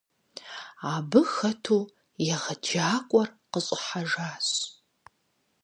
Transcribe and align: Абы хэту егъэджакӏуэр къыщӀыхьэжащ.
Абы 0.93 1.21
хэту 1.33 1.83
егъэджакӏуэр 2.33 3.29
къыщӀыхьэжащ. 3.51 4.47